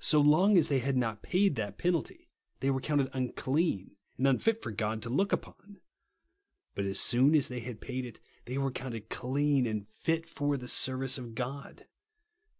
So 0.00 0.20
long 0.20 0.58
as 0.58 0.66
they 0.66 0.80
had 0.80 0.96
not 0.96 1.22
paid 1.22 1.54
that 1.54 1.78
j^enalty, 1.78 2.26
tliey 2.60 2.72
were 2.74 2.80
counted 2.80 3.12
ini 3.12 3.32
cleaii 3.34 3.94
and 4.18 4.26
unfit 4.26 4.60
for 4.60 4.72
God 4.72 5.00
to 5.02 5.08
look 5.08 5.30
upon; 5.32 5.80
but 6.74 6.86
as 6.86 6.98
soon 6.98 7.36
as 7.36 7.46
they 7.46 7.60
had 7.60 7.80
paid 7.80 8.04
it, 8.04 8.18
they 8.46 8.58
were 8.58 8.72
counted 8.72 9.10
clean 9.10 9.64
and 9.64 9.86
ht 9.86 10.26
for 10.26 10.56
the 10.56 10.66
service 10.66 11.18
of 11.18 11.36
God. 11.36 11.86